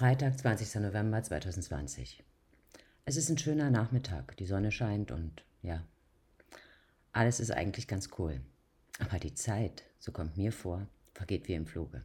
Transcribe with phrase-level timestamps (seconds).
[0.00, 0.76] Freitag, 20.
[0.76, 2.24] November 2020.
[3.04, 5.84] Es ist ein schöner Nachmittag, die Sonne scheint und ja,
[7.12, 8.40] alles ist eigentlich ganz cool.
[8.98, 12.02] Aber die Zeit, so kommt mir vor, vergeht wie im Fluge.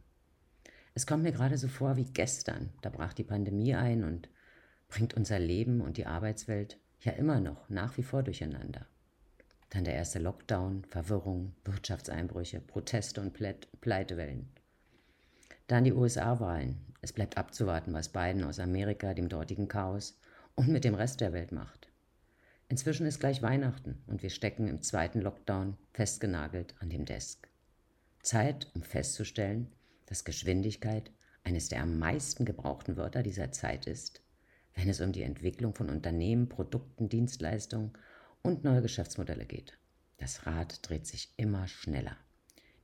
[0.92, 4.28] Es kommt mir gerade so vor wie gestern, da brach die Pandemie ein und
[4.88, 8.84] bringt unser Leben und die Arbeitswelt ja immer noch nach wie vor durcheinander.
[9.70, 13.32] Dann der erste Lockdown, Verwirrung, Wirtschaftseinbrüche, Proteste und
[13.80, 14.50] Pleitewellen.
[15.66, 16.76] Dann die USA-Wahlen.
[17.00, 20.18] Es bleibt abzuwarten, was Biden aus Amerika, dem dortigen Chaos
[20.54, 21.88] und mit dem Rest der Welt macht.
[22.68, 27.48] Inzwischen ist gleich Weihnachten und wir stecken im zweiten Lockdown festgenagelt an dem Desk.
[28.22, 29.72] Zeit, um festzustellen,
[30.06, 31.10] dass Geschwindigkeit
[31.42, 34.20] eines der am meisten gebrauchten Wörter dieser Zeit ist,
[34.74, 37.92] wenn es um die Entwicklung von Unternehmen, Produkten, Dienstleistungen
[38.42, 39.78] und neue Geschäftsmodelle geht.
[40.18, 42.16] Das Rad dreht sich immer schneller.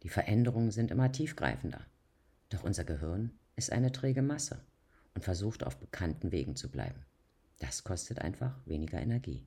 [0.03, 1.87] Die Veränderungen sind immer tiefgreifender.
[2.53, 4.61] Doch unser Gehirn ist eine träge Masse
[5.15, 7.03] und versucht auf bekannten Wegen zu bleiben.
[7.61, 9.47] Das kostet einfach weniger Energie.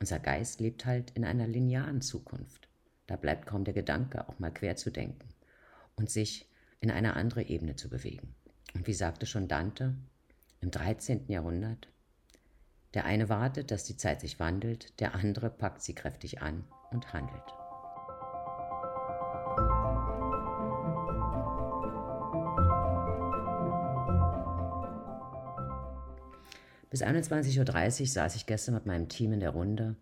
[0.00, 2.68] Unser Geist lebt halt in einer linearen Zukunft.
[3.06, 5.28] Da bleibt kaum der Gedanke, auch mal quer zu denken
[5.96, 6.48] und sich
[6.80, 8.34] in eine andere Ebene zu bewegen.
[8.74, 9.94] Und wie sagte schon Dante
[10.60, 11.28] im 13.
[11.28, 11.88] Jahrhundert,
[12.94, 17.12] der eine wartet, dass die Zeit sich wandelt, der andere packt sie kräftig an und
[17.12, 17.61] handelt.
[26.92, 29.96] Bis 21.30 Uhr saß ich gestern mit meinem Team in der Runde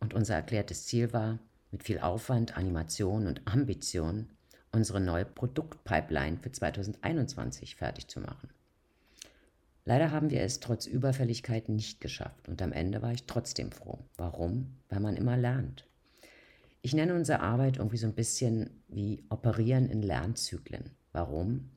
[0.00, 1.38] und unser erklärtes Ziel war,
[1.70, 4.28] mit viel Aufwand, Animation und Ambition
[4.72, 8.48] unsere neue Produktpipeline für 2021 fertig zu machen.
[9.84, 14.00] Leider haben wir es trotz Überfälligkeit nicht geschafft und am Ende war ich trotzdem froh.
[14.16, 14.74] Warum?
[14.88, 15.86] Weil man immer lernt.
[16.80, 20.90] Ich nenne unsere Arbeit irgendwie so ein bisschen wie Operieren in Lernzyklen.
[21.12, 21.70] Warum?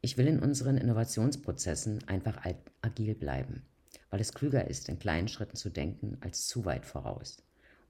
[0.00, 2.40] Ich will in unseren Innovationsprozessen einfach
[2.82, 3.62] agil bleiben
[4.16, 7.36] weil es klüger ist, in kleinen Schritten zu denken, als zu weit voraus.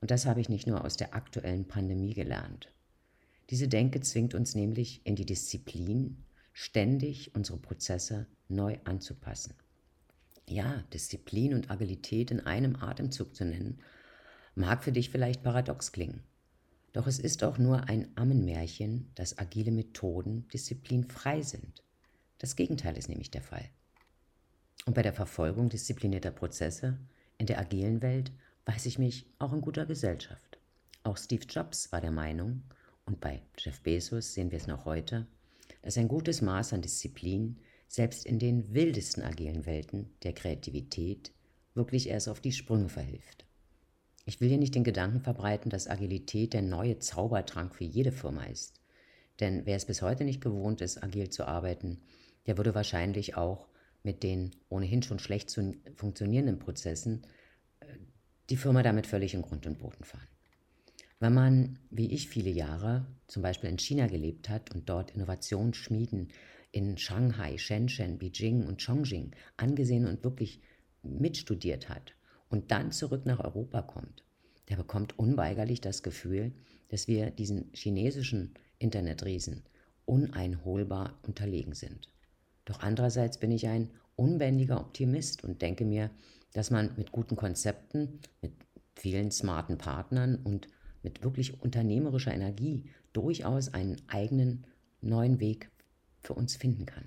[0.00, 2.72] Und das habe ich nicht nur aus der aktuellen Pandemie gelernt.
[3.48, 9.54] Diese Denke zwingt uns nämlich in die Disziplin, ständig unsere Prozesse neu anzupassen.
[10.48, 13.78] Ja, Disziplin und Agilität in einem Atemzug zu nennen,
[14.56, 16.24] mag für dich vielleicht paradox klingen.
[16.92, 21.84] Doch es ist auch nur ein Ammenmärchen, dass agile Methoden disziplinfrei sind.
[22.38, 23.70] Das Gegenteil ist nämlich der Fall.
[24.86, 26.96] Und bei der Verfolgung disziplinierter Prozesse
[27.38, 28.32] in der agilen Welt
[28.64, 30.58] weiß ich mich auch in guter Gesellschaft.
[31.02, 32.62] Auch Steve Jobs war der Meinung,
[33.04, 35.26] und bei Jeff Bezos sehen wir es noch heute,
[35.82, 37.58] dass ein gutes Maß an Disziplin
[37.88, 41.32] selbst in den wildesten agilen Welten der Kreativität
[41.74, 43.44] wirklich erst auf die Sprünge verhilft.
[44.24, 48.44] Ich will hier nicht den Gedanken verbreiten, dass Agilität der neue Zaubertrank für jede Firma
[48.44, 48.80] ist.
[49.38, 52.00] Denn wer es bis heute nicht gewohnt ist, agil zu arbeiten,
[52.46, 53.68] der würde wahrscheinlich auch
[54.06, 57.26] mit den ohnehin schon schlecht zu funktionierenden Prozessen
[57.80, 57.86] äh,
[58.48, 60.28] die Firma damit völlig in Grund und Boden fahren.
[61.18, 66.28] Wenn man, wie ich viele Jahre, zum Beispiel in China gelebt hat und dort Innovationsschmieden
[66.70, 70.60] in Shanghai, Shenzhen, Beijing und Chongqing angesehen und wirklich
[71.02, 72.14] mitstudiert hat
[72.48, 74.22] und dann zurück nach Europa kommt,
[74.68, 76.52] der bekommt unweigerlich das Gefühl,
[76.90, 79.64] dass wir diesen chinesischen Internetriesen
[80.04, 82.08] uneinholbar unterlegen sind.
[82.66, 86.10] Doch andererseits bin ich ein unbändiger Optimist und denke mir,
[86.52, 88.52] dass man mit guten Konzepten, mit
[88.94, 90.68] vielen smarten Partnern und
[91.02, 94.64] mit wirklich unternehmerischer Energie durchaus einen eigenen
[95.00, 95.70] neuen Weg
[96.20, 97.04] für uns finden kann.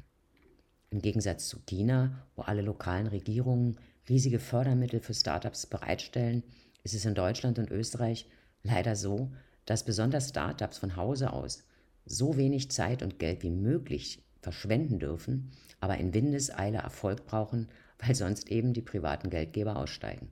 [0.91, 3.77] Im Gegensatz zu China, wo alle lokalen Regierungen
[4.07, 6.43] riesige Fördermittel für Startups bereitstellen,
[6.83, 8.27] ist es in Deutschland und Österreich
[8.63, 9.31] leider so,
[9.65, 11.63] dass besonders Startups von Hause aus
[12.05, 17.67] so wenig Zeit und Geld wie möglich verschwenden dürfen, aber in Windeseile Erfolg brauchen,
[17.99, 20.29] weil sonst eben die privaten Geldgeber aussteigen.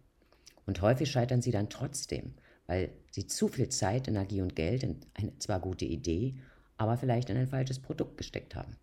[0.65, 2.33] Und häufig scheitern sie dann trotzdem,
[2.65, 6.35] weil sie zu viel Zeit, Energie und Geld in eine zwar gute Idee,
[6.77, 8.75] aber vielleicht in ein falsches Produkt gesteckt haben.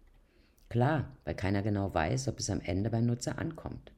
[0.69, 3.93] Klar, weil keiner genau weiß, ob es am Ende beim Nutzer ankommt.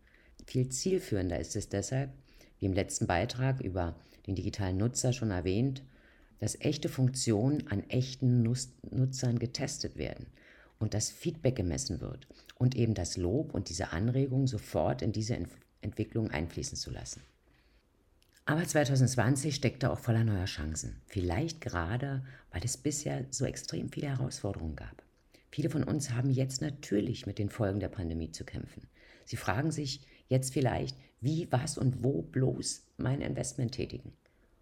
[0.46, 2.10] Viel zielführender ist es deshalb,
[2.58, 3.96] wie im letzten Beitrag über
[4.26, 5.82] den digitalen Nutzer schon erwähnt,
[6.40, 10.26] dass echte Funktionen an echten Nutzern getestet werden
[10.78, 12.26] und das Feedback gemessen wird
[12.56, 15.50] und eben das Lob und diese Anregung sofort in diese Ent
[15.82, 17.22] Entwicklung einfließen zu lassen.
[18.44, 21.00] Aber 2020 steckte auch voller neuer Chancen.
[21.06, 25.02] Vielleicht gerade, weil es bisher so extrem viele Herausforderungen gab.
[25.50, 28.88] Viele von uns haben jetzt natürlich mit den Folgen der Pandemie zu kämpfen.
[29.24, 34.12] Sie fragen sich jetzt vielleicht, wie, was und wo bloß mein Investment tätigen.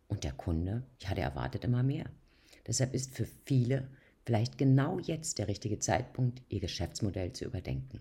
[0.08, 2.06] Und der Kunde, ja, der erwartet immer mehr.
[2.66, 3.88] Deshalb ist für viele
[4.24, 8.00] vielleicht genau jetzt der richtige Zeitpunkt, ihr Geschäftsmodell zu überdenken.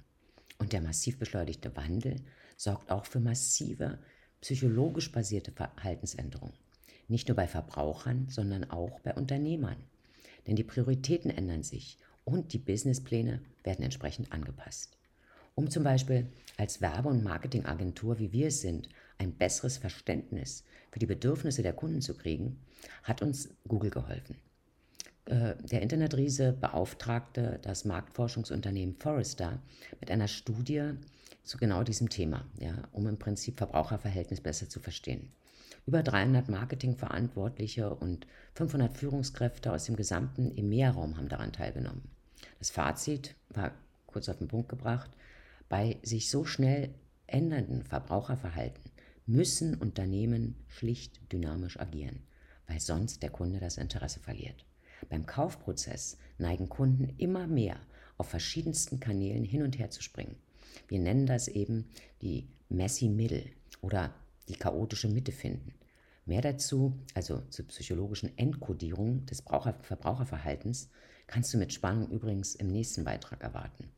[0.57, 2.15] Und der massiv beschleunigte Wandel
[2.57, 3.99] sorgt auch für massive
[4.41, 6.55] psychologisch basierte Verhaltensänderungen.
[7.07, 9.77] Nicht nur bei Verbrauchern, sondern auch bei Unternehmern.
[10.47, 14.97] Denn die Prioritäten ändern sich und die Businesspläne werden entsprechend angepasst.
[15.55, 16.27] Um zum Beispiel
[16.57, 21.73] als Werbe- und Marketingagentur, wie wir es sind, ein besseres Verständnis für die Bedürfnisse der
[21.73, 22.59] Kunden zu kriegen,
[23.03, 24.37] hat uns Google geholfen.
[25.25, 29.59] Äh, der Internetriese beauftragte das Marktforschungsunternehmen Forrester
[29.99, 30.91] mit einer Studie
[31.43, 35.31] zu genau diesem Thema, ja, um im Prinzip Verbraucherverhältnis besser zu verstehen.
[35.85, 38.25] Über 300 Marketingverantwortliche und
[38.55, 42.03] 500 Führungskräfte aus dem gesamten EMEA-Raum haben daran teilgenommen.
[42.59, 43.71] Das Fazit war
[44.07, 45.11] kurz auf den Punkt gebracht,
[45.67, 46.93] bei sich so schnell
[47.27, 48.83] ändernden Verbraucherverhalten
[49.25, 52.23] müssen Unternehmen schlicht dynamisch agieren,
[52.67, 54.65] weil sonst der Kunde das Interesse verliert.
[55.05, 57.79] Beim Kaufprozess neigen Kunden immer mehr
[58.17, 60.35] auf verschiedensten Kanälen hin und her zu springen.
[60.88, 61.89] Wir nennen das eben
[62.21, 63.45] die messy middle
[63.81, 64.13] oder
[64.47, 65.73] die chaotische Mitte finden.
[66.25, 70.89] Mehr dazu, also zur psychologischen Entkodierung des Verbraucherverhaltens,
[71.27, 73.89] kannst du mit Spannung übrigens im nächsten Beitrag erwarten.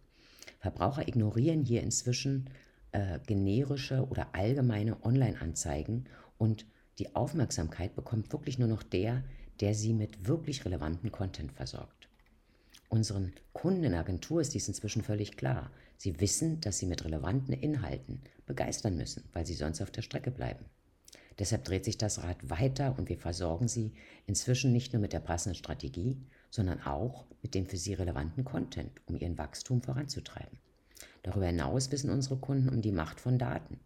[0.60, 2.50] Verbraucher ignorieren hier inzwischen
[2.92, 6.06] äh, generische oder allgemeine Online-Anzeigen
[6.38, 6.66] und
[6.98, 9.24] die Aufmerksamkeit bekommt wirklich nur noch der,
[9.62, 12.07] der sie mit wirklich relevanten Content versorgt.
[12.90, 15.72] Unseren Kunden in Agentur ist dies inzwischen völlig klar.
[15.98, 20.31] Sie wissen, dass sie mit relevanten Inhalten begeistern müssen, weil sie sonst auf der Strecke
[20.31, 20.66] bleiben.
[21.40, 23.92] Deshalb dreht sich das Rad weiter und wir versorgen sie
[24.25, 26.18] inzwischen nicht nur mit der passenden Strategie,
[26.50, 30.58] sondern auch mit dem für sie relevanten Content, um ihren Wachstum voranzutreiben.
[31.24, 33.80] Darüber hinaus wissen unsere Kunden um die Macht von Daten,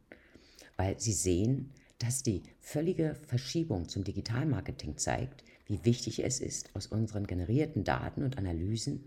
[0.78, 6.88] weil sie sehen, dass die völlige Verschiebung zum Digitalmarketing zeigt, wie wichtig es ist, aus
[6.88, 9.06] unseren generierten Daten und Analysen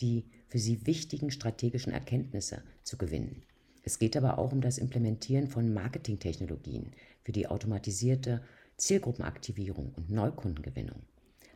[0.00, 3.42] die für sie wichtigen strategischen Erkenntnisse zu gewinnen.
[3.84, 6.92] Es geht aber auch um das Implementieren von Marketingtechnologien
[7.24, 8.42] für die automatisierte
[8.76, 11.02] Zielgruppenaktivierung und Neukundengewinnung.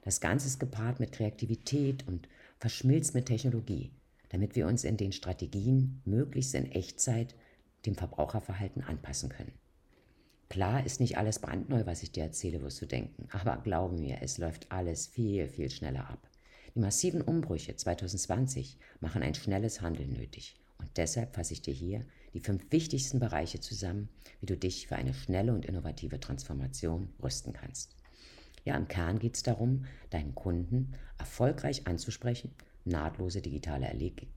[0.03, 2.29] Das Ganze ist gepaart mit Kreativität und
[2.59, 3.91] verschmilzt mit Technologie,
[4.29, 7.35] damit wir uns in den Strategien möglichst in Echtzeit
[7.85, 9.53] dem Verbraucherverhalten anpassen können.
[10.49, 14.19] Klar ist nicht alles brandneu, was ich dir erzähle, wirst du denken, aber glaube mir,
[14.23, 16.29] es läuft alles viel, viel schneller ab.
[16.75, 20.57] Die massiven Umbrüche 2020 machen ein schnelles Handeln nötig.
[20.79, 22.05] Und deshalb fasse ich dir hier
[22.35, 24.09] die fünf wichtigsten Bereiche zusammen,
[24.41, 27.97] wie du dich für eine schnelle und innovative Transformation rüsten kannst.
[28.65, 32.53] Ja, im Kern geht es darum, deinen Kunden erfolgreich anzusprechen,
[32.85, 33.87] nahtlose digitale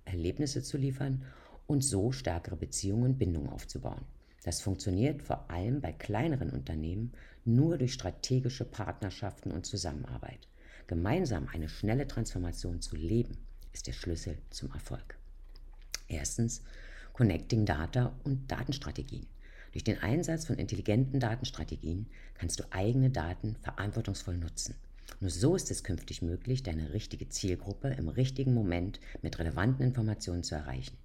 [0.05, 1.25] Erlebnisse zu liefern
[1.67, 4.05] und so stärkere Beziehungen und Bindungen aufzubauen.
[4.43, 7.13] Das funktioniert vor allem bei kleineren Unternehmen
[7.45, 10.47] nur durch strategische Partnerschaften und Zusammenarbeit.
[10.87, 13.37] Gemeinsam eine schnelle Transformation zu leben,
[13.73, 15.17] ist der Schlüssel zum Erfolg.
[16.07, 16.63] Erstens,
[17.13, 19.27] Connecting Data und Datenstrategien.
[19.73, 24.75] Durch den Einsatz von intelligenten Datenstrategien kannst du eigene Daten verantwortungsvoll nutzen.
[25.19, 30.43] Nur so ist es künftig möglich, deine richtige Zielgruppe im richtigen Moment mit relevanten Informationen
[30.43, 30.97] zu erreichen.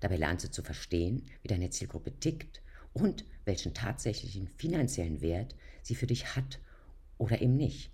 [0.00, 2.60] Dabei lernst du zu verstehen, wie deine Zielgruppe tickt
[2.94, 6.60] und welchen tatsächlichen finanziellen Wert sie für dich hat
[7.18, 7.90] oder eben nicht.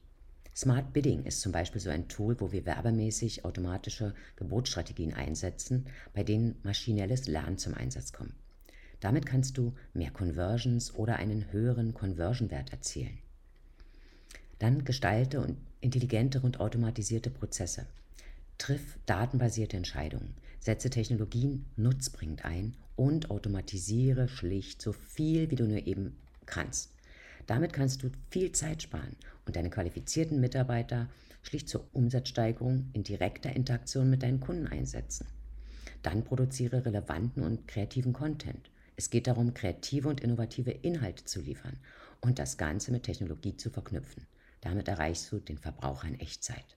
[0.54, 6.22] Smart Bidding ist zum Beispiel so ein Tool, wo wir werbemäßig automatische Gebotsstrategien einsetzen, bei
[6.22, 8.34] denen maschinelles Lernen zum Einsatz kommt.
[9.00, 13.18] Damit kannst du mehr Conversions oder einen höheren Conversion-Wert erzielen.
[14.58, 17.86] Dann gestalte und intelligentere und automatisierte Prozesse.
[18.58, 25.86] Triff datenbasierte Entscheidungen, setze Technologien nutzbringend ein und automatisiere schlicht so viel, wie du nur
[25.86, 26.92] eben kannst.
[27.46, 29.16] Damit kannst du viel Zeit sparen
[29.46, 31.08] und deine qualifizierten Mitarbeiter
[31.40, 35.26] schlicht zur Umsatzsteigerung in direkter Interaktion mit deinen Kunden einsetzen.
[36.02, 38.70] Dann produziere relevanten und kreativen Content.
[38.96, 41.78] Es geht darum, kreative und innovative Inhalte zu liefern
[42.20, 44.26] und das Ganze mit Technologie zu verknüpfen.
[44.60, 46.76] Damit erreichst du den Verbraucher in Echtzeit.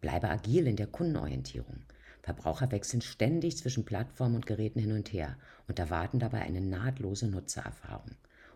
[0.00, 1.84] Bleibe agil in der Kundenorientierung.
[2.26, 5.36] Verbraucher wechseln ständig zwischen Plattformen und Geräten hin und her
[5.68, 8.10] und erwarten dabei eine nahtlose Nutzererfahrung.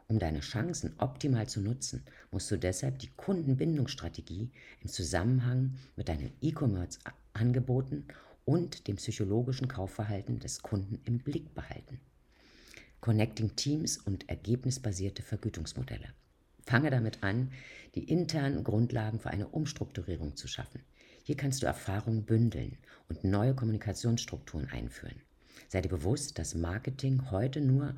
[0.09, 4.51] Um deine Chancen optimal zu nutzen, musst du deshalb die Kundenbindungsstrategie
[4.81, 8.07] im Zusammenhang mit deinen E-Commerce-Angeboten
[8.45, 12.01] und dem psychologischen Kaufverhalten des Kunden im Blick behalten.
[13.01, 16.09] Connecting Teams und ergebnisbasierte Vergütungsmodelle.
[16.67, 17.53] Fange damit an,
[17.95, 20.81] die internen Grundlagen für eine Umstrukturierung zu schaffen.
[21.31, 22.77] Hier kannst du Erfahrungen bündeln
[23.09, 25.23] und neue Kommunikationsstrukturen einführen.
[25.69, 27.95] Sei dir bewusst, dass Marketing heute nur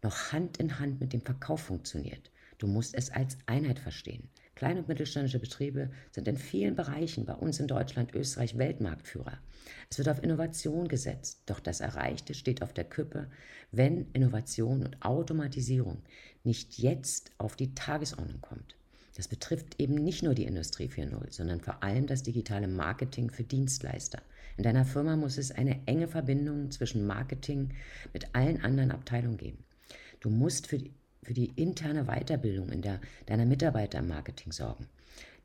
[0.00, 2.30] noch Hand in Hand mit dem Verkauf funktioniert.
[2.58, 4.30] Du musst es als Einheit verstehen.
[4.54, 9.40] Kleine und mittelständische Betriebe sind in vielen Bereichen bei uns in Deutschland, Österreich Weltmarktführer.
[9.90, 13.28] Es wird auf Innovation gesetzt, doch das Erreichte steht auf der Küppe,
[13.72, 16.04] wenn Innovation und Automatisierung
[16.44, 18.77] nicht jetzt auf die Tagesordnung kommt.
[19.18, 23.42] Das betrifft eben nicht nur die Industrie 4.0, sondern vor allem das digitale Marketing für
[23.42, 24.22] Dienstleister.
[24.56, 27.70] In deiner Firma muss es eine enge Verbindung zwischen Marketing
[28.12, 29.64] mit allen anderen Abteilungen geben.
[30.20, 30.92] Du musst für die
[31.24, 34.86] für die interne Weiterbildung in der, deiner Mitarbeiter im Marketing sorgen.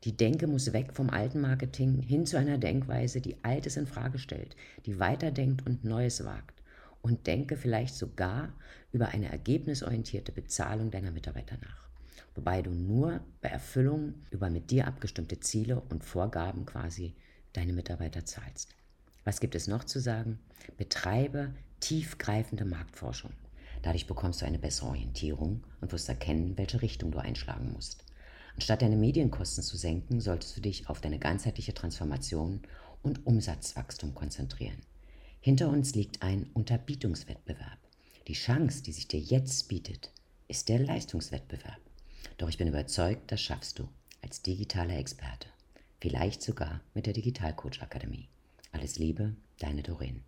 [0.04, 4.18] Die Denke muss weg vom alten Marketing hin zu einer Denkweise, die Altes in Frage
[4.18, 6.62] stellt, die weiterdenkt und Neues wagt.
[7.02, 8.54] Und denke vielleicht sogar
[8.92, 11.84] über eine ergebnisorientierte Bezahlung deiner Mitarbeiter nach.
[12.34, 17.14] Wobei du nur bei Erfüllung über mit dir abgestimmte Ziele und Vorgaben quasi
[17.52, 18.74] deine Mitarbeiter zahlst.
[19.24, 20.38] Was gibt es noch zu sagen?
[20.76, 23.32] Betreibe tiefgreifende Marktforschung.
[23.82, 28.04] Dadurch bekommst du eine bessere Orientierung und wirst erkennen, welche Richtung du einschlagen musst.
[28.54, 32.62] Anstatt deine Medienkosten zu senken, solltest du dich auf deine ganzheitliche Transformation
[33.02, 34.78] und Umsatzwachstum konzentrieren.
[35.40, 37.78] Hinter uns liegt ein Unterbietungswettbewerb.
[38.28, 40.10] Die Chance, die sich dir jetzt bietet,
[40.48, 41.83] ist der Leistungswettbewerb.
[42.44, 43.88] Doch ich bin überzeugt, das schaffst du
[44.20, 45.48] als digitaler Experte.
[45.98, 48.28] Vielleicht sogar mit der Digitalcoach Akademie.
[48.70, 50.22] Alles Liebe, deine Doreen.